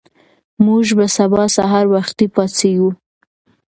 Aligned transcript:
موږ 0.65 0.85
به 0.97 1.05
سبا 1.17 1.43
سهار 1.55 1.85
وختي 1.95 2.25
پاڅېږو. 2.35 2.89